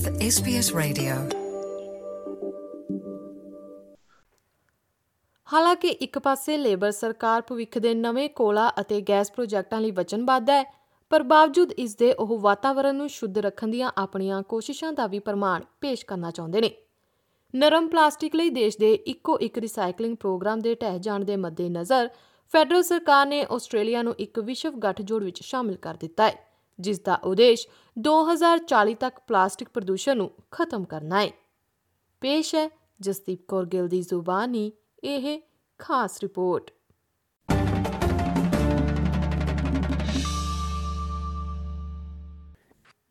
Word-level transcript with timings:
with 0.00 0.20
SBS 0.24 0.68
Radio 0.76 1.14
ਹਾਲਾਂਕਿ 5.48 5.88
ਇੱਕ 5.88 6.18
ਪਾਸੇ 6.18 6.56
ਲੇਬਰ 6.56 6.90
ਸਰਕਾਰ 6.90 7.42
ਭਵਿੱਖ 7.42 7.78
ਦੇ 7.78 7.94
ਨਵੇਂ 7.94 8.28
ਕੋਲਾ 8.28 8.72
ਅਤੇ 8.80 9.00
ਗੈਸ 9.00 9.32
ਪ੍ਰੋਜੈਕਟਾਂ 9.32 9.80
ਲਈ 9.80 9.90
ਵਚਨਬੱਧ 9.90 10.50
ਹੈ 10.50 10.62
ਪਰ 11.10 11.22
ਬਾਵਜੂਦ 11.22 11.72
ਇਸ 11.72 11.96
ਦੇ 11.96 12.12
ਉਹ 12.12 12.38
ਵਾਤਾਵਰਣ 12.38 12.94
ਨੂੰ 12.94 13.08
ਸ਼ੁੱਧ 13.08 13.38
ਰੱਖਣ 13.38 13.68
ਦੀਆਂ 13.68 13.90
ਆਪਣੀਆਂ 13.96 14.42
ਕੋਸ਼ਿਸ਼ਾਂ 14.42 14.92
ਦਾ 14.92 15.06
ਵੀ 15.06 15.18
ਪ੍ਰਮਾਣ 15.18 15.64
ਪੇਸ਼ 15.80 16.06
ਕਰਨਾ 16.06 16.30
ਚਾਹੁੰਦੇ 16.30 16.60
ਨੇ 16.60 16.70
ਨਰਮ 17.54 17.88
ਪਲਾਸਟਿਕ 17.88 18.36
ਲਈ 18.36 18.50
ਦੇਸ਼ 18.50 18.78
ਦੇ 18.78 18.94
ਇੱਕੋ 18.94 19.38
ਇੱਕ 19.38 19.58
ਰੀਸਾਈਕਲਿੰਗ 19.58 20.16
ਪ੍ਰੋਗਰਾਮ 20.16 20.60
ਦੇ 20.60 20.74
ਟਹਿ 20.74 20.98
ਜਾਣ 20.98 21.24
ਦੇ 21.24 21.36
ਮੱਦੇਨਜ਼ਰ 21.36 22.08
ਫੈਡਰਲ 22.54 22.82
ਸਰਕਾਰ 22.82 23.26
ਨੇ 23.26 23.46
ਆਸਟ੍ਰੇਲੀਆ 23.50 24.02
ਨੂੰ 24.02 24.14
ਇੱਕ 24.18 24.38
ਵਿਸ਼ਵ 24.40 24.78
ਗੱਠਜੋੜ 24.78 25.24
ਵਿੱਚ 25.24 25.42
ਸ਼ਾਮਿਲ 25.42 25.76
ਕਰ 25.76 25.94
ਦਿੱਤਾ 25.94 26.28
ਹੈ 26.28 26.49
ਜਿਸ 26.80 27.00
ਦਾ 27.00 27.18
ਉਦੇਸ਼ 27.24 27.66
2040 27.96 28.94
ਤੱਕ 29.00 29.20
ਪਲਾਸਟਿਕ 29.28 29.68
ਪ੍ਰਦੂਸ਼ਣ 29.68 30.16
ਨੂੰ 30.16 30.30
ਖਤਮ 30.50 30.84
ਕਰਨਾ 30.84 31.22
ਹੈ 31.22 31.30
ਪੇਸ਼ 32.22 32.54
ਹੈ 32.54 32.68
ਜਸਦੀਪ 33.00 33.44
ਕੌਰ 33.48 33.66
ਗਿੱਲ 33.66 33.88
ਦੀ 33.88 34.02
ਜ਼ੁਬਾਨੀ 34.02 34.70
ਇਹ 35.04 35.40
ਖਾਸ 35.80 36.18
ਰਿਪੋਰਟ 36.22 36.70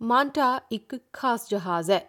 ਮਾਂਟਾ 0.02 0.60
ਇੱਕ 0.72 0.96
ਖਾਸ 1.14 1.50
ਜਹਾਜ਼ 1.50 1.92
ਹੈ 1.92 2.06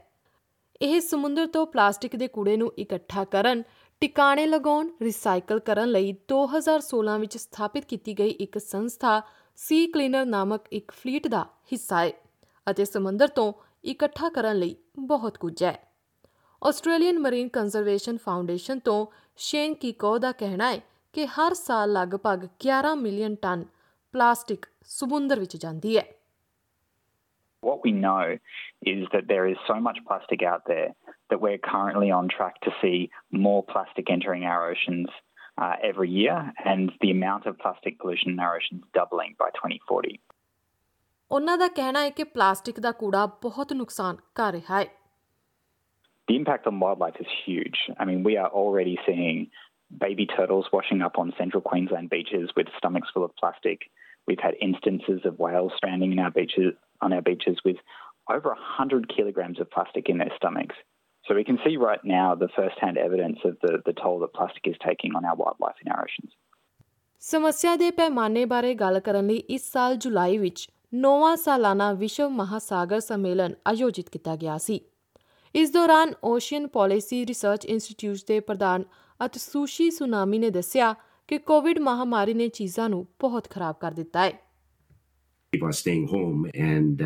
ਇਹ 0.80 1.00
ਸਮੁੰਦਰ 1.00 1.46
ਤੋਂ 1.46 1.66
ਪਲਾਸਟਿਕ 1.66 2.16
ਦੇ 2.16 2.26
ਕੂੜੇ 2.28 2.56
ਨੂੰ 2.56 2.72
ਇਕੱਠਾ 2.78 3.24
ਕਰਨ 3.24 3.62
ਟਿਕਾਣੇ 4.02 4.46
ਲਗਾਉਣ 4.46 4.88
ਰੀਸਾਈਕਲ 5.02 5.58
ਕਰਨ 5.58 5.88
ਲਈ 5.88 6.12
2016 6.32 7.18
ਵਿੱਚ 7.20 7.36
ਸਥਾਪਿਤ 7.36 7.84
ਕੀਤੀ 7.84 8.18
ਗਈ 8.18 8.30
ਇੱਕ 8.40 8.58
ਸੰਸਥਾ 8.58 9.20
ਸੀ 9.60 9.86
ਕਲੀਨਰ 9.86 10.24
ਨਾਮਕ 10.26 10.60
ਇੱਕ 10.72 10.92
ਫਲੀਟ 10.92 11.26
ਦਾ 11.28 11.42
ਹਿੱਸਾ 11.72 12.04
ਹੈ 12.04 12.12
ਅਤੇ 12.70 12.84
ਸਮੁੰਦਰ 12.84 13.28
ਤੋਂ 13.28 13.52
ਇਕੱਠਾ 13.84 14.28
ਕਰਨ 14.28 14.56
ਲਈ 14.56 14.74
ਬਹੁਤ 14.98 15.38
ਕੁਝ 15.38 15.62
ਹੈ 15.62 15.74
ਆਸਟ੍ਰੇਲੀਅਨ 16.62 17.18
ਮਰੀਨ 17.18 17.48
ਕੰਜ਼ਰਵੇਸ਼ਨ 17.48 18.16
ਫਾਊਂਡੇਸ਼ਨ 18.16 18.78
ਤੋਂ 18.78 19.06
ਸ਼ੇਨ 19.36 19.74
ਕੀਕੋ 19.74 20.16
ਦਾ 20.18 20.32
ਕਹਿਣਾ 20.32 20.70
ਹੈ 20.72 20.80
ਕਿ 21.12 21.26
ਹਰ 21.26 21.54
ਸਾਲ 21.54 21.92
ਲਗਭਗ 21.92 22.46
11 22.68 22.94
ਮਿਲੀਅਨ 22.96 23.34
ਟਨ 23.34 23.64
ਪਲਾਸਟਿਕ 24.14 24.66
ਸਮੁੰਦਰ 24.84 25.40
ਵਿੱਚ 25.40 25.56
ਜਾਂਦੀ 25.56 25.96
ਹੈ 25.98 26.04
What 27.62 27.82
we 27.86 27.92
know 27.94 28.38
is 28.90 29.00
that 29.14 29.26
there 29.28 29.46
is 29.46 29.58
so 29.66 29.74
much 29.86 29.98
plastic 30.08 30.42
out 30.50 30.62
there 30.68 30.88
that 31.30 31.40
we're 31.40 31.58
currently 31.64 32.10
on 32.18 32.30
track 32.36 32.54
to 32.66 32.72
see 32.76 32.98
more 33.40 33.62
plastic 33.72 34.12
entering 34.14 34.46
our 34.52 34.62
oceans 34.70 35.18
uh, 35.60 35.76
every 35.82 36.10
year, 36.10 36.52
and 36.64 36.92
the 37.02 37.10
amount 37.10 37.46
of 37.46 37.58
plastic 37.58 37.98
pollution 38.00 38.32
in 38.32 38.38
our 38.40 38.56
oceans 38.56 38.84
doubling 38.98 39.32
by 39.42 39.50
2040. 39.60 40.18
ਉਹਨਾਂ 41.32 41.56
ਦਾ 41.58 41.68
ਕਹਿਣਾ 41.74 42.00
ਹੈ 42.04 42.10
ਕਿ 42.10 42.24
plastic 42.24 42.80
ਦਾ 42.80 42.92
ਕੂੜਾ 43.00 43.26
ਬਹੁਤ 43.42 43.72
ਨੁਕਸਾਨ 43.72 44.16
ਕਰ 44.34 44.52
ਰਿਹਾ 44.52 44.80
ਹੈ 44.80 44.86
The 46.28 46.36
impact 46.38 46.66
on 46.70 46.76
wildlife 46.80 47.16
is 47.22 47.30
huge. 47.44 47.78
I 48.02 48.04
mean, 48.08 48.18
we 48.26 48.34
are 48.42 48.50
already 48.60 48.92
seeing 49.06 49.38
baby 50.02 50.26
turtles 50.32 50.68
washing 50.74 51.00
up 51.06 51.16
on 51.22 51.32
central 51.38 51.62
Queensland 51.70 52.10
beaches 52.12 52.52
with 52.58 52.68
stomachs 52.76 53.10
full 53.14 53.24
of 53.28 53.32
plastic. 53.40 53.86
We've 54.28 54.44
had 54.46 54.60
instances 54.68 55.26
of 55.30 55.40
whales 55.44 55.72
stranding 55.78 56.12
in 56.16 56.20
our 56.26 56.30
beaches 56.30 56.70
on 57.06 57.16
our 57.16 57.24
beaches 57.30 57.58
with 57.64 57.80
over 58.36 58.50
100 58.50 59.08
kilograms 59.16 59.60
of 59.64 59.70
plastic 59.70 60.08
in 60.14 60.18
their 60.18 60.32
stomachs. 60.36 60.76
So 61.30 61.36
we 61.36 61.44
can 61.44 61.58
see 61.64 61.76
right 61.78 62.00
now 62.02 62.34
the 62.34 62.48
first-hand 62.50 62.98
evidence 62.98 63.38
of 63.44 63.56
the, 63.62 63.80
the 63.86 63.92
toll 63.92 64.18
that 64.18 64.32
plastic 64.34 64.66
is 64.66 64.74
taking 64.84 65.12
on 65.14 65.24
our 65.24 65.36
wildlife 65.36 65.76
and 65.80 65.92
our 65.94 66.02
oceans. 66.04 66.32
ਸਮੱਸਿਆ 67.22 67.74
ਦੇ 67.76 67.90
ਪੈਮਾਨੇ 67.90 68.44
ਬਾਰੇ 68.44 68.74
ਗੱਲ 68.74 68.98
ਕਰਨ 69.00 69.26
ਲਈ 69.26 69.36
ਇਸ 69.48 69.70
ਸਾਲ 69.72 69.96
ਜੁਲਾਈ 69.96 70.38
ਵਿੱਚ 70.38 70.66
ਨੋਵਾ 70.94 71.34
ਸਾਲਾਨਾ 71.36 71.92
ਵਿਸ਼ਵ 71.92 72.28
ਮਹਾਸਾਗਰ 72.30 73.00
ਸੰਮੇਲਨ 73.00 73.54
ਆਯੋਜਿਤ 73.66 74.08
ਕੀਤਾ 74.10 74.34
ਗਿਆ 74.36 74.56
ਸੀ 74.58 74.80
ਇਸ 75.54 75.72
ਦੌਰਾਨ 75.72 76.14
ਓਸ਼ੀਅਨ 76.24 76.66
ਪਾਲਿਸੀ 76.68 77.24
ਰਿਸਰਚ 77.26 77.64
ਇੰਸਟੀਚਿਊਟ 77.66 78.26
ਦੇ 78.28 78.40
ਪ੍ਰਧਾਨ 78.40 78.84
ਅਤਸੂਸ਼ੀ 79.20 79.90
ਸੁਨਾਮੀ 79.90 80.38
ਨੇ 80.38 80.50
ਦੱਸਿਆ 80.50 80.94
ਕਿ 81.28 81.38
ਕੋਵਿਡ 81.46 81.78
ਮਹਾਮਾਰੀ 81.80 82.34
ਨੇ 82.34 82.48
ਚੀਜ਼ਾਂ 82.48 82.88
ਨੂੰ 82.88 83.06
ਬਹੁਤ 83.20 83.48
ਖਰਾਬ 83.50 83.76
ਕਰ 83.80 83.92
ਦਿੱਤਾ 83.92 84.24
ਹੈ 84.24 84.32
people 85.52 85.70
staying 85.72 86.08
home 86.08 86.46
and 86.56 87.02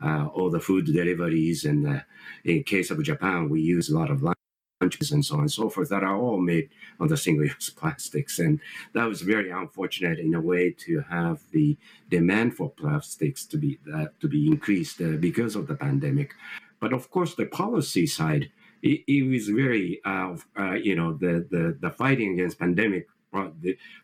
Uh, 0.00 0.26
all 0.32 0.48
the 0.50 0.60
food 0.60 0.86
deliveries. 0.86 1.64
And 1.64 1.86
uh, 1.86 2.00
in 2.44 2.62
case 2.62 2.90
of 2.90 3.02
Japan, 3.02 3.48
we 3.48 3.60
use 3.60 3.90
a 3.90 3.98
lot 3.98 4.10
of 4.10 4.22
lunches 4.80 5.10
and 5.10 5.24
so 5.24 5.34
on 5.34 5.40
and 5.40 5.50
so 5.50 5.68
forth 5.68 5.88
that 5.88 6.04
are 6.04 6.16
all 6.16 6.38
made 6.38 6.68
on 7.00 7.08
the 7.08 7.16
single-use 7.16 7.70
plastics. 7.76 8.38
And 8.38 8.60
that 8.94 9.06
was 9.06 9.22
very 9.22 9.50
unfortunate 9.50 10.20
in 10.20 10.34
a 10.34 10.40
way 10.40 10.70
to 10.86 11.00
have 11.10 11.40
the 11.50 11.76
demand 12.08 12.56
for 12.56 12.70
plastics 12.70 13.44
to 13.46 13.56
be 13.56 13.78
that 13.86 13.94
uh, 13.94 14.06
to 14.20 14.28
be 14.28 14.46
increased 14.46 14.98
because 15.20 15.56
of 15.56 15.66
the 15.66 15.74
pandemic. 15.74 16.34
But 16.80 16.92
of 16.92 17.10
course, 17.10 17.34
the 17.34 17.46
policy 17.46 18.06
side 18.06 18.50
it, 18.82 19.02
it 19.06 19.28
was 19.28 19.48
very 19.48 20.00
uh, 20.04 20.36
uh, 20.58 20.74
you 20.74 20.94
know 20.94 21.14
the, 21.14 21.46
the 21.50 21.76
the 21.80 21.90
fighting 21.90 22.34
against 22.34 22.58
pandemic 22.58 23.08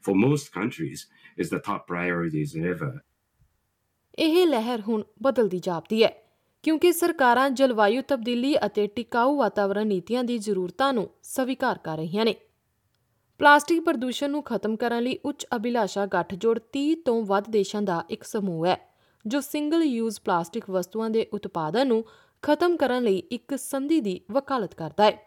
for 0.01 0.15
most 0.15 0.53
countries 0.53 1.07
is 1.37 1.51
the 1.51 1.59
top 1.59 1.87
priorities 1.87 2.57
ever 2.57 3.03
ਇਹ 4.19 4.47
ਲਹਿਰ 4.47 4.81
ਹੁਣ 4.81 5.03
ਬਦਲਦੀ 5.23 5.59
ਜਾਪਦੀ 5.59 6.03
ਹੈ 6.05 6.13
ਕਿਉਂਕਿ 6.65 6.93
ਸਰਕਾਰਾਂ 6.93 7.49
ਜਲਵਾਯੂ 7.51 8.03
ਤਬਦੀਲੀ 8.09 8.55
ਅਤੇ 8.67 8.87
ਟਿਕਾਊ 8.87 9.37
ਵਾਤਾਵਰਣ 9.37 9.87
ਨੀਤੀਆਂ 9.87 10.25
ਦੀ 10.25 10.39
ਜ਼ਰੂਰਤਾਂ 10.39 10.93
ਨੂੰ 10.93 11.09
ਸਵੀਕਾਰ 11.23 11.79
ਕਰ 11.79 11.97
ਰਹੀਆਂ 11.97 12.25
ਨੇ 12.25 12.35
ਪਲਾਸਟਿਕ 13.41 13.83
ਪ੍ਰਦੂਸ਼ਣ 13.85 14.31
ਨੂੰ 14.31 14.43
ਖਤਮ 14.43 14.77
ਕਰਨ 14.77 15.03
ਲਈ 15.03 15.19
ਉੱਚ 15.25 15.47
ਅਭਿਲਾਸ਼ਾ 15.57 16.07
ਗੱਠਜੋੜ 16.07 16.59
30 16.77 16.95
ਤੋਂ 17.05 17.23
ਵੱਧ 17.23 17.51
ਦੇਸ਼ਾਂ 17.51 17.83
ਦਾ 17.83 18.03
ਇੱਕ 18.11 18.25
ਸਮੂਹ 18.25 18.67
ਹੈ 18.67 18.77
ਜੋ 19.25 19.41
ਸਿੰਗਲ 19.41 19.83
ਯੂਜ਼ 19.83 20.21
ਪਲਾਸਟਿਕ 20.21 20.71
ਵਸਤੂਆਂ 20.71 21.11
ਦੇ 21.11 21.27
ਉਤਪਾਦਨ 21.33 21.87
ਨੂੰ 21.87 22.05
ਖਤਮ 22.43 22.77
ਕਰਨ 22.77 23.05
ਲਈ 23.05 23.23
ਇੱਕ 23.31 23.57
ਸੰਧੀ 23.57 24.01
ਦੀ 24.01 24.21
ਵਕਾਲਤ 24.31 24.75
ਕਰਦਾ 24.75 25.05
ਹੈ 25.05 25.19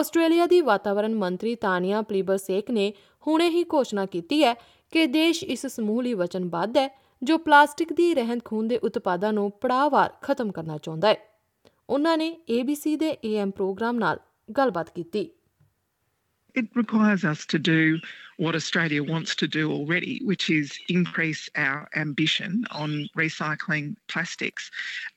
ਆਸਟ੍ਰੇਲੀਆ 0.00 0.46
ਦੀ 0.46 0.60
ਵਾਤਾਵਰਣ 0.60 1.14
ਮੰਤਰੀ 1.14 1.54
ਤਾਨੀਆ 1.54 2.02
ਪਲੀਬਰਸੇਕ 2.02 2.70
ਨੇ 2.70 2.92
ਹੁਣੇ 3.26 3.48
ਹੀ 3.48 3.64
ਘੋਸ਼ਣਾ 3.74 4.06
ਕੀਤੀ 4.06 4.42
ਹੈ 4.44 4.54
ਕਿ 4.92 5.06
ਦੇਸ਼ 5.06 5.44
ਇਸ 5.44 5.66
ਸਮੂਹ 5.66 6.02
ਲਈ 6.02 6.14
ਵਚਨਬੱਧ 6.14 6.76
ਹੈ 6.76 6.88
ਜੋ 7.22 7.38
ਪਲਾਸਟਿਕ 7.38 7.92
ਦੀ 7.92 8.14
ਰਹਿੰਦ 8.14 8.42
ਖੂੰਹਦ 8.44 8.68
ਦੇ 8.68 8.78
ਉਤਪਾਦਾਂ 8.78 9.32
ਨੂੰ 9.32 9.50
ਪੜਾਅਵਾਰ 9.50 10.12
ਖਤਮ 10.22 10.52
ਕਰਨਾ 10.52 10.78
ਚਾਹੁੰਦਾ 10.78 11.08
ਹੈ 11.08 11.16
ਉਹਨਾਂ 11.90 12.18
ਨੇ 12.18 12.36
ABC 12.50 12.96
ਦੇ 12.96 13.10
AM 13.12 13.50
ਪ੍ਰੋਗਰਾਮ 13.50 13.98
ਨਾਲ 13.98 14.20
ਗੱਲਬਾਤ 14.56 14.90
ਕੀਤੀ 14.90 15.30
It 16.60 16.68
requires 16.80 17.22
us 17.30 17.40
to 17.52 17.58
do 17.58 17.80
what 18.42 18.56
Australia 18.58 19.02
wants 19.04 19.34
to 19.40 19.46
do 19.56 19.64
already, 19.72 20.12
which 20.28 20.44
is 20.54 20.70
increase 20.94 21.42
our 21.64 21.82
ambition 22.02 22.54
on 22.82 22.94
recycling 23.22 23.90
plastics, 24.12 24.70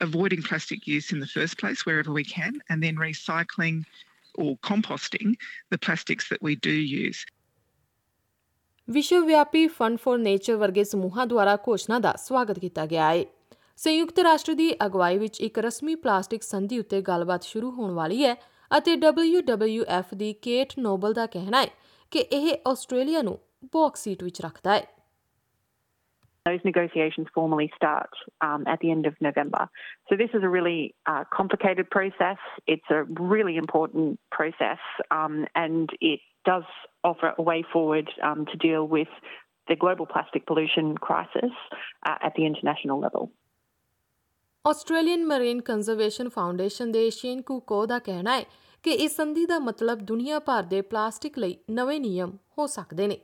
avoiding 0.07 0.43
plastic 0.49 0.89
use 0.95 1.07
in 1.13 1.21
the 1.25 1.31
first 1.35 1.57
place 1.61 1.85
wherever 1.85 2.17
we 2.17 2.25
can, 2.33 2.59
and 2.69 2.87
then 2.87 2.99
recycling 3.05 3.79
or 4.35 4.57
composting 4.71 5.37
the 5.69 5.81
plastics 5.87 6.27
that 6.27 6.43
we 6.49 6.57
do 6.69 6.75
use. 7.05 7.25
ਵਿਸ਼ਵ 8.89 9.25
ਵਿਆਪੀ 9.25 9.67
fund 9.67 9.97
for 9.97 10.17
nature 10.17 10.55
ਵਰਗੇ 10.55 10.83
ਸਮੂਹਾਂ 10.83 11.25
ਦੁਆਰਾ 11.27 11.55
ਘੋਸ਼ਣਾ 11.67 11.97
ਦਾ 11.99 12.13
ਸਵਾਗਤ 12.17 12.59
ਕੀਤਾ 12.59 12.85
ਗਿਆ 12.85 13.09
ਹੈ 13.09 13.25
ਸੰਯੁਕਤ 13.77 14.19
ਰਾਸ਼ਟਰ 14.19 14.53
ਦੀ 14.53 14.71
ਅਗਵਾਈ 14.85 15.17
ਵਿੱਚ 15.17 15.39
ਇੱਕ 15.41 15.59
ਰਸਮੀ 15.59 15.95
ਪਲਾਸਟਿਕ 15.95 16.43
ਸੰਧੀ 16.43 16.79
ਉੱਤੇ 16.79 17.01
ਗੱਲਬਾਤ 17.01 17.43
ਸ਼ੁਰੂ 17.43 17.71
ਹੋਣ 17.71 17.91
ਵਾਲੀ 17.91 18.23
ਹੈ 18.25 18.35
ਅਤੇ 18.71 18.95
WWF 18.95 20.15
ਦੀ 20.15 20.31
ਕੇਟ 20.33 20.73
ਨੋਬਲ 20.79 21.13
ਦਾ 21.13 21.25
ਕਹਿਣਾ 21.25 21.61
ਹੈ 21.61 21.67
ਕਿ 22.11 22.19
ਇਹ 22.19 22.49
ਆਸਟ੍ਰੇਲੀਆ 22.67 23.21
ਨੂੰ 23.21 23.37
ਬਾਕਸ 23.73 24.03
ਸੀਟ 24.03 24.23
ਵਿੱਚ 24.23 24.41
ਰੱਖਦਾ 24.41 24.75
ਹੈ 24.75 24.87
those 26.49 26.63
negotiations 26.71 27.27
formally 27.37 27.69
start 27.79 28.13
um, 28.41 28.61
at 28.73 28.79
the 28.81 28.89
end 28.95 29.05
of 29.05 29.13
November. 29.21 29.63
So, 30.07 30.15
this 30.15 30.31
is 30.33 30.41
a 30.43 30.51
really 30.57 30.81
uh, 31.05 31.23
complicated 31.39 31.85
process. 31.97 32.39
It's 32.73 32.89
a 32.89 33.03
really 33.33 33.55
important 33.57 34.19
process, 34.37 34.81
um, 35.11 35.35
and 35.55 35.89
it 36.11 36.19
does 36.45 36.67
offer 37.03 37.29
a 37.37 37.43
way 37.51 37.63
forward 37.73 38.07
um, 38.23 38.45
to 38.51 38.57
deal 38.67 38.83
with 38.87 39.11
the 39.67 39.75
global 39.75 40.05
plastic 40.05 40.47
pollution 40.47 40.87
crisis 40.97 41.53
uh, 42.07 42.17
at 42.27 42.33
the 42.37 42.45
international 42.45 42.99
level. 43.07 43.23
Australian 44.65 45.23
marine 45.25 45.61
conservation 45.61 46.29
foundation 46.29 46.91
ਦੇ 46.91 47.09
Shane 47.09 47.41
ਕੁਕੋ 47.41 47.85
ਦਾ 47.85 47.99
ਕਹਿਣਾ 47.99 48.35
ਹੈ 48.37 48.43
ਕਿ 48.83 48.91
ਇਸ 49.03 49.15
ਸੰਧੀ 49.15 49.45
ਦਾ 49.45 49.59
ਮਤਲਬ 49.59 49.99
ਦੁਨੀਆ 49.99 50.39
ਭਰ 50.39 50.63
ਦੇ 50.63 50.81
ਪਲਾਸਟਿਕ 50.91 51.39
ਲਈ 51.39 51.55
ਨਵੇਂ 51.71 51.99
ਨਿਯਮ 51.99 52.37
ਹੋ 52.57 52.65
ਸਕਦੇ 52.67 53.07
ਨੇ 53.07 53.17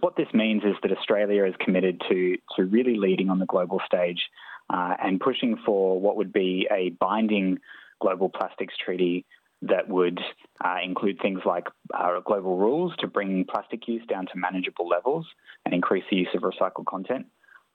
what 0.00 0.16
this 0.16 0.28
means 0.32 0.62
is 0.64 0.76
that 0.82 0.92
Australia 0.92 1.44
is 1.44 1.54
committed 1.60 2.02
to, 2.08 2.36
to 2.56 2.64
really 2.64 2.96
leading 2.96 3.30
on 3.30 3.38
the 3.38 3.46
global 3.46 3.80
stage 3.84 4.28
uh, 4.68 4.94
and 5.02 5.20
pushing 5.20 5.56
for 5.64 6.00
what 6.00 6.16
would 6.16 6.32
be 6.32 6.68
a 6.70 6.90
binding 6.90 7.58
global 8.00 8.28
plastics 8.28 8.74
treaty 8.82 9.24
that 9.62 9.88
would 9.88 10.18
uh, 10.64 10.76
include 10.82 11.18
things 11.20 11.40
like 11.44 11.66
uh, 11.92 12.20
global 12.20 12.56
rules 12.56 12.92
to 12.98 13.06
bring 13.06 13.44
plastic 13.44 13.86
use 13.86 14.02
down 14.08 14.26
to 14.26 14.32
manageable 14.36 14.88
levels 14.88 15.26
and 15.64 15.74
increase 15.74 16.04
the 16.10 16.16
use 16.16 16.28
of 16.34 16.42
recycled 16.42 16.86
content, 16.86 17.26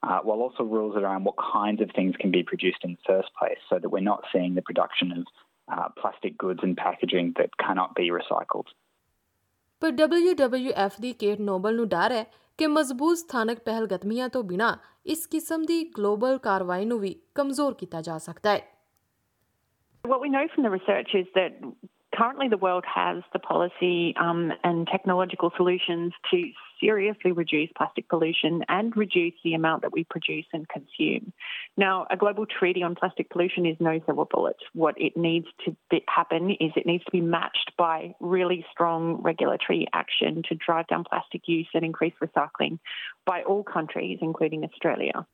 uh, 0.02 0.18
while 0.22 0.38
also 0.38 0.64
rules 0.64 0.96
around 0.96 1.24
what 1.24 1.36
kinds 1.52 1.80
of 1.80 1.90
things 1.94 2.14
can 2.18 2.30
be 2.30 2.42
produced 2.42 2.78
in 2.82 2.92
the 2.92 2.98
first 3.06 3.28
place 3.38 3.58
so 3.68 3.78
that 3.78 3.88
we're 3.88 4.00
not 4.00 4.24
seeing 4.32 4.54
the 4.54 4.62
production 4.62 5.12
of 5.12 5.24
uh, 5.72 5.88
plastic 5.98 6.36
goods 6.36 6.60
and 6.62 6.76
packaging 6.76 7.34
that 7.36 7.50
cannot 7.58 7.94
be 7.94 8.10
recycled. 8.10 8.66
ਪਰ 9.82 9.90
WWF 9.90 11.00
ਦੀ 11.00 11.12
Kate 11.12 11.40
Noble 11.40 11.76
ਨੂੰ 11.76 11.88
ਡਰ 11.88 12.12
ਹੈ 12.12 12.24
ਕਿ 12.58 12.66
ਮਜ਼ਬੂਤ 12.66 13.16
ਸਥਾਨਕ 13.16 13.58
ਪਹਿਲਗਤਮੀਆਂ 13.58 14.28
ਤੋਂ 14.28 14.42
ਬਿਨਾ 14.44 14.76
ਇਸ 15.06 15.26
ਕਿਸਮ 15.26 15.64
ਦੀ 15.64 15.82
ਗਲੋਬਲ 15.98 16.38
ਕਾਰਵਾਈ 16.38 16.84
ਨੂੰ 16.84 16.98
ਵੀ 16.98 17.14
ਕਮਜ਼ੋਰ 17.34 17.74
ਕੀਤਾ 17.74 18.00
ਜਾ 18.00 18.18
ਸਕਦਾ 18.18 18.54
ਹੈ 18.54 18.60
What 20.04 20.20
we 20.20 20.28
know 20.30 20.42
from 20.48 20.64
the 20.64 20.70
research 20.70 21.12
is 21.14 21.28
that 21.34 21.54
currently 22.16 22.48
the 22.48 22.56
world 22.56 22.84
has 22.92 23.22
the 23.32 23.38
policy 23.38 24.14
um, 24.18 24.52
and 24.64 24.86
technological 24.86 25.52
solutions 25.56 26.12
to 26.30 26.50
seriously 26.80 27.32
reduce 27.32 27.70
plastic 27.76 28.08
pollution 28.08 28.62
and 28.68 28.96
reduce 28.96 29.34
the 29.44 29.54
amount 29.54 29.82
that 29.82 29.92
we 29.92 30.04
produce 30.04 30.46
and 30.52 30.68
consume. 30.68 31.32
Now, 31.76 32.06
a 32.10 32.16
global 32.16 32.46
treaty 32.46 32.82
on 32.82 32.94
plastic 32.94 33.30
pollution 33.30 33.66
is 33.66 33.76
no 33.80 34.00
silver 34.06 34.24
bullet. 34.24 34.56
What 34.72 34.94
it 35.00 35.16
needs 35.16 35.46
to 35.64 35.76
be, 35.90 36.04
happen 36.08 36.50
is 36.50 36.72
it 36.76 36.86
needs 36.86 37.04
to 37.04 37.10
be 37.10 37.20
matched 37.20 37.72
by 37.78 38.14
really 38.20 38.64
strong 38.72 39.22
regulatory 39.22 39.86
action 39.92 40.42
to 40.48 40.54
drive 40.54 40.86
down 40.88 41.04
plastic 41.04 41.42
use 41.46 41.68
and 41.74 41.84
increase 41.84 42.14
recycling 42.22 42.78
by 43.24 43.42
all 43.42 43.62
countries, 43.62 44.18
including 44.22 44.64
Australia. 44.64 45.26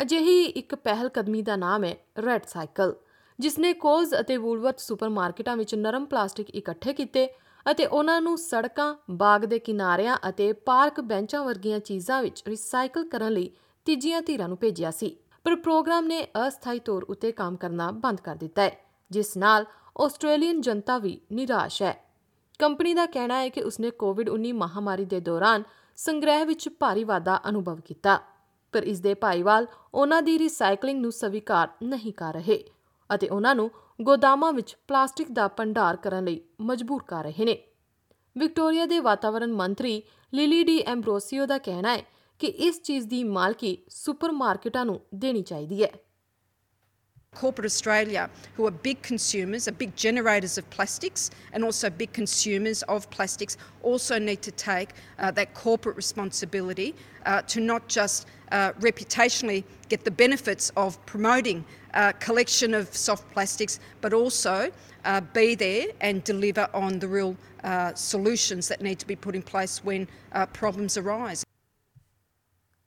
ਅਜਿਹੀ 0.02 0.42
ਇੱਕ 0.58 0.74
ਪਹਿਲ 0.74 1.08
ਕਦਮੀ 1.08 1.40
ਦਾ 1.42 1.56
ਨਾਮ 1.56 1.84
ਹੈ 1.84 1.94
red 2.24 2.44
cycle 2.46 2.94
ਜਿਸ 3.38 3.58
ਨੇ 3.58 3.72
cause 3.74 4.14
ਅਤੇ 4.20 4.36
ਵੂਲਵਰਥ 4.36 4.78
ਸੁਪਰਮਾਰਕਟਾਂ 4.78 5.56
ਵਿੱਚ 5.56 5.74
ਨਰਮ 5.74 6.04
ਪਲਾਸਟਿਕ 6.06 6.50
ਇਕੱਠੇ 6.50 6.92
ਕੀਤੇ 6.92 7.28
ਅਤੇ 7.66 7.86
ਉਹਨਾਂ 7.86 8.20
ਨੂੰ 8.20 8.36
ਸੜਕਾਂ, 8.38 8.94
ਬਾਗ 9.10 9.44
ਦੇ 9.44 9.58
ਕਿਨਾਰਿਆਂ 9.58 10.16
ਅਤੇ 10.28 10.52
ਪਾਰਕ 10.52 11.00
ਬੈਂਚਾਂ 11.00 11.44
ਵਰਗੀਆਂ 11.44 11.78
ਚੀਜ਼ਾਂ 11.80 12.22
ਵਿੱਚ 12.22 12.42
ਰੀਸਾਈਕਲ 12.48 13.08
ਕਰਨ 13.08 13.32
ਲਈ 13.32 13.50
ਤੀਜੀਆਂ 13.86 14.22
ਧਿਰਾਂ 14.22 14.48
ਨੂੰ 14.48 14.58
ਭੇਜਿਆ 14.58 14.90
ਸੀ 14.90 15.16
ਪਰ 15.44 15.54
ਪ੍ਰੋਗਰਾਮ 15.56 16.06
ਨੇ 16.06 16.26
ਅਸਥਾਈ 16.46 16.78
ਤੌਰ 16.78 17.04
ਉਤੇ 17.04 17.32
ਕੰਮ 17.32 17.56
ਕਰਨਾ 17.56 17.90
ਬੰਦ 17.96 18.20
ਕਰ 18.20 18.36
ਦਿੱਤਾ 18.36 18.62
ਹੈ 18.62 18.76
ਜਿਸ 19.10 19.36
ਨਾਲ 19.36 19.66
ਆਸਟ੍ਰੇਲੀਅਨ 20.00 20.60
ਜਨਤਾ 20.60 20.98
ਵੀ 20.98 21.20
ਨਿਰਾਸ਼ 21.32 21.82
ਹੈ 21.82 21.94
ਕੰਪਨੀ 22.60 22.94
ਦਾ 22.94 23.06
ਕਹਿਣਾ 23.06 23.40
ਹੈ 23.40 23.48
ਕਿ 23.48 23.62
ਉਸਨੇ 23.62 23.90
ਕੋਵਿਡ-19 23.90 24.52
ਮਹਾਮਾਰੀ 24.54 25.04
ਦੇ 25.04 25.20
ਦੌਰਾਨ 25.20 25.62
ਸੰਗ੍ਰਹਿ 25.98 26.44
ਵਿੱਚ 26.44 26.68
ਭਾਰੀ 26.68 27.04
ਵਾਧਾ 27.04 27.40
ਅਨੁਭਵ 27.48 27.80
ਕੀਤਾ 27.80 28.18
ਪਰ 28.74 28.82
ਇਸ 28.82 29.00
ਦੇ 29.00 29.14
ਭਾਈਵਾਲ 29.14 29.66
ਉਹਨਾਂ 29.94 30.20
ਦੀ 30.22 30.38
ਰੀਸਾਈਕਲਿੰਗ 30.38 31.00
ਨੂੰ 31.00 31.12
ਸਵੀਕਾਰ 31.12 31.68
ਨਹੀਂ 31.82 32.12
ਕਰ 32.12 32.34
ਰਹੇ 32.34 32.62
ਅਤੇ 33.14 33.28
ਉਹਨਾਂ 33.28 33.54
ਨੂੰ 33.54 33.70
ਗੋਦਾਮਾਂ 34.00 34.52
ਵਿੱਚ 34.52 34.76
ਪਲਾਸਟਿਕ 34.88 35.30
ਦਾ 35.30 35.48
ਭੰਡਾਰ 35.48 35.96
ਕਰਨ 35.96 36.24
ਲਈ 36.24 36.40
ਮਜਬੂਰ 36.60 37.02
ਕਰ 37.02 37.24
ਰਹੇ 37.24 37.44
ਨੇ 37.44 37.56
ਵਿਕਟੋਰੀਆ 38.36 38.86
ਦੇ 38.86 38.98
ਵਾਤਾਵਰਣ 39.00 39.52
ਮੰਤਰੀ 39.52 40.02
ਲਿਲੀ 40.32 40.62
ਡੀ 40.64 40.78
ਐਮਬ੍ਰੋਸੀਓ 40.86 41.46
ਦਾ 41.46 41.58
ਕਹਿਣਾ 41.58 41.96
ਹੈ 41.96 42.02
ਕਿ 42.40 42.46
ਇਸ 42.46 42.82
ਚੀਜ਼ 42.82 43.06
ਦੀ 43.06 43.22
ਮਾਲਕੀ 43.24 43.76
ਸੁਪਰਮਾਰਕਟਾਂ 43.88 44.84
ਨੂੰ 44.84 45.00
ਦੇਣੀ 45.14 45.42
ਚਾਹੀਦੀ 45.42 45.82
ਹੈ 45.82 45.92
Corporate 47.34 47.66
Australia, 47.66 48.28
who 48.54 48.66
are 48.66 48.70
big 48.70 49.00
consumers, 49.02 49.68
are 49.68 49.72
big 49.72 49.94
generators 49.94 50.58
of 50.58 50.68
plastics 50.70 51.30
and 51.52 51.62
also 51.62 51.88
big 51.88 52.12
consumers 52.12 52.82
of 52.84 53.08
plastics, 53.10 53.56
also 53.82 54.18
need 54.18 54.42
to 54.42 54.50
take 54.50 54.90
uh, 55.18 55.30
that 55.30 55.54
corporate 55.54 55.96
responsibility 55.96 56.94
uh, 57.26 57.42
to 57.42 57.60
not 57.60 57.86
just 57.86 58.26
uh, 58.50 58.72
reputationally 58.80 59.62
get 59.88 60.04
the 60.04 60.10
benefits 60.10 60.72
of 60.76 60.98
promoting 61.06 61.64
uh, 61.94 62.12
collection 62.18 62.74
of 62.74 62.88
soft 62.96 63.30
plastics, 63.30 63.78
but 64.00 64.12
also 64.12 64.72
uh, 65.04 65.20
be 65.32 65.54
there 65.54 65.86
and 66.00 66.24
deliver 66.24 66.68
on 66.74 66.98
the 66.98 67.06
real 67.06 67.36
uh, 67.62 67.94
solutions 67.94 68.66
that 68.68 68.80
need 68.80 68.98
to 68.98 69.06
be 69.06 69.14
put 69.14 69.36
in 69.36 69.42
place 69.42 69.84
when 69.84 70.08
problems 70.54 70.96
arise. 70.96 71.44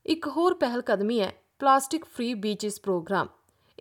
ਇੱਕ 0.05 0.27
ਹੋਰ 0.35 0.53
ਪਹਿਲ 0.59 0.81
ਕਦਮੀ 0.81 1.19
ਹੈ 1.21 1.31
plastic 1.59 2.05
free 2.13 2.33
beaches 2.43 2.79
programme 2.83 3.27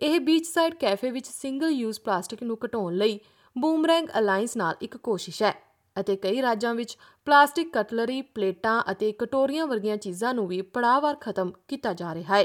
ਇਹ 0.01 0.19
beach 0.19 0.47
side 0.47 0.73
cafe 0.73 1.09
ਵਿੱਚ 1.11 1.27
single 1.27 1.71
use 1.71 1.99
plastic 2.01 2.41
ਨੂੰ 2.43 2.57
ਘਟਾਉਣ 2.65 2.95
ਲਈ 2.95 3.19
ਬੂਮਰੈਂਗ 3.55 4.07
ਅਲਾਈਅੰਸ 4.19 4.55
ਨਾਲ 4.57 4.75
ਇੱਕ 4.81 4.97
ਕੋਸ਼ਿਸ਼ 4.97 5.41
ਹੈ 5.43 5.53
ਅਤੇ 5.95 6.15
ਕਈ 6.15 6.41
ਰਾਜਾਂ 6.41 6.73
ਵਿੱਚ 6.75 6.97
ਪਲਾਸਟਿਕ 7.27 7.71
ਕਟਲਰੀ 7.73 8.21
ਪਲੇਟਾਂ 8.21 8.81
ਅਤੇ 8.91 9.11
ਕਟੋਰੀਆਂ 9.11 9.67
ਵਰਗੀਆਂ 9.67 9.97
ਚੀਜ਼ਾਂ 9.97 10.33
ਨੂੰ 10.33 10.47
ਵੀ 10.47 10.61
ਪੜਾਅਵਾਰ 10.61 11.15
ਖਤਮ 11.21 11.51
ਕੀਤਾ 11.67 11.93
ਜਾ 11.93 12.13
ਰਿਹਾ 12.15 12.35
ਹੈ 12.37 12.45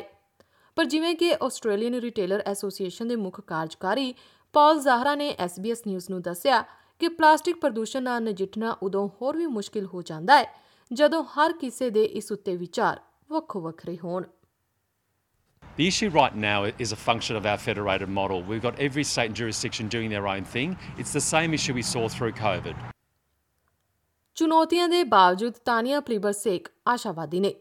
ਪਰ 0.76 0.84
ਜਿਵੇਂ 0.84 1.14
ਕਿ 1.16 1.32
ਆਸਟ੍ਰੇਲੀਅਨ 1.42 1.94
ਰਿਟੇਲਰ 1.94 2.42
ਐਸੋਸੀਏਸ਼ਨ 2.46 3.08
ਦੇ 3.08 3.16
ਮੁੱਖ 3.16 3.40
ਕਾਰਜਕਾਰੀ 3.40 4.14
ਪਾਲ 4.54 4.80
ਜ਼ਾਹਰਾ 4.80 5.14
ਨੇ 5.14 5.34
SBS 5.46 5.82
ਨਿਊਜ਼ 5.86 6.10
ਨੂੰ 6.10 6.22
ਦੱਸਿਆ 6.22 6.62
ਕਿ 7.00 7.08
ਪਲਾਸਟਿਕ 7.08 7.56
ਪ੍ਰਦੂਸ਼ਣ 7.56 8.02
ਨਾਲ 8.02 8.22
ਨਜਿੱਠਣਾ 8.22 8.76
ਉਦੋਂ 8.82 9.08
ਹੋਰ 9.22 9.36
ਵੀ 9.36 9.46
ਮੁਸ਼ਕਿਲ 9.46 9.86
ਹੋ 9.86 10.02
ਜਾਂਦਾ 10.02 10.38
ਹੈ 10.38 10.46
ਜਦੋਂ 10.90 11.24
ਹਰ 11.34 11.52
ਕਿਸੇ 11.52 11.90
ਦੇ 11.90 12.04
ਇਸ 12.04 12.32
ਉੱਤੇ 12.32 12.56
ਵਿਚਾਰ 12.56 13.00
ਵੱਖੋ 13.30 13.60
ਵੱਖਰੇ 13.60 13.96
ਹੋਣ 14.04 14.24
The 15.78 15.86
issue 15.86 16.08
right 16.08 16.34
now 16.34 16.64
is 16.78 16.92
a 16.92 16.96
function 16.96 17.36
of 17.36 17.44
our 17.44 17.58
federated 17.58 18.08
model. 18.08 18.42
We've 18.42 18.62
got 18.62 18.78
every 18.80 19.04
state 19.04 19.26
and 19.26 19.36
jurisdiction 19.36 19.88
doing 19.88 20.08
their 20.08 20.26
own 20.26 20.44
thing. 20.44 20.78
It's 20.96 21.12
the 21.12 21.20
same 21.20 21.52
issue 21.52 21.74
we 21.74 21.82
saw 21.82 22.08
through 22.08 22.32
COVID. 22.32 22.74
ਚੁਣੌਤੀਆਂ 24.36 24.88
ਦੇ 24.88 25.02
ਬਾਵਜੂਦ 25.04 25.58
ਤਾਨੀਆ 25.64 26.00
ਪਲੀਬਰਸੇਕ 26.06 26.68
ਆਸ਼ਾਵਾਦੀ 26.88 27.40
ਨੇ 27.40 27.54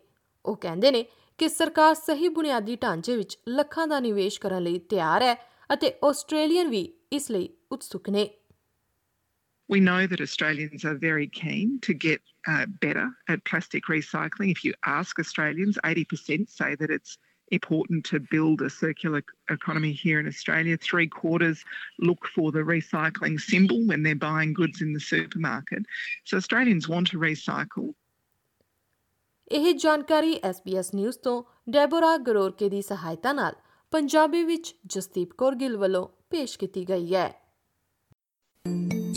ਉਹ 0.45 0.55
ਕਹਿੰਦੇ 0.61 0.91
ਨੇ 0.91 1.03
ਕਿ 1.37 1.49
ਸਰਕਾਰ 1.49 1.93
ਸਹੀ 1.95 2.29
ਬੁਨਿਆਦੀ 2.37 2.75
ਢਾਂਚੇ 2.81 3.15
ਵਿੱਚ 3.17 3.37
ਲੱਖਾਂ 3.47 3.87
ਦਾ 3.87 3.99
ਨਿਵੇਸ਼ 3.99 4.39
ਕਰਨ 4.41 4.63
ਲਈ 4.63 4.79
ਤਿਆਰ 4.89 5.23
ਹੈ 5.23 5.35
ਅਤੇ 5.73 5.91
ਆਸਟ੍ਰੇਲੀਅਨ 6.09 6.69
ਵੀ 6.69 6.81
ਇਸ 7.13 7.31
ਲਈ 7.31 7.49
ਉਤਸੁਕ 7.71 8.09
ਨੇ 8.09 8.27
We 9.69 9.79
know 9.83 10.01
that 10.09 10.21
Australians 10.23 10.83
are 10.89 10.97
very 11.03 11.27
keen 11.37 11.69
to 11.85 11.93
get 12.01 12.19
uh, 12.51 12.65
better 12.81 13.05
at 13.33 13.39
plastic 13.51 13.87
recycling. 13.93 14.51
If 14.55 14.59
you 14.65 14.73
ask 14.91 15.21
Australians, 15.23 15.79
80% 15.91 16.51
say 16.57 16.75
that 16.81 16.91
it's 16.97 17.15
important 17.51 18.05
to 18.05 18.19
build 18.19 18.61
a 18.61 18.69
circular 18.69 19.23
economy 19.49 19.91
here 19.91 20.19
in 20.19 20.27
Australia. 20.27 20.77
Three 20.77 21.07
quarters 21.07 21.63
look 21.99 22.25
for 22.35 22.51
the 22.51 22.63
recycling 22.63 23.39
symbol 23.39 23.85
when 23.87 24.03
they're 24.03 24.15
buying 24.15 24.53
goods 24.53 24.81
in 24.81 24.93
the 24.93 24.99
supermarket. 24.99 25.85
So 26.23 26.37
Australians 26.37 26.89
want 26.89 27.07
to 27.11 27.19
recycle. 27.19 27.93
ਇਹ 29.51 29.73
ਜਾਣਕਾਰੀ 29.73 30.39
SBS 30.49 30.89
news 30.95 31.19
ਤੋਂ 31.19 31.43
ਡੈਬੋਰਾ 31.69 32.17
ਗਰੋਰਕੇ 32.17 32.69
ਦੀ 32.69 32.81
ਸਹਾਇਤਾ 32.81 33.33
ਨਾਲ 33.33 33.53
ਪੰਜਾਬੀ 33.91 34.43
ਵਿੱਚ 34.43 34.75
ਜਸਦੀਪ 34.85 35.33
ਕੌਰ 35.37 35.55
ਗਿੱਲ 35.55 35.77
ਵੱਲੋਂ 35.77 36.07
ਪੇਸ਼ 36.29 36.59
ਕੀਤੀ 36.59 36.89
ਗਈ 36.89 37.15
ਹੈ। 37.15 37.29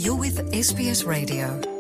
You 0.07 0.15
with 0.15 0.39
SBS 0.53 1.01
Radio 1.07 1.78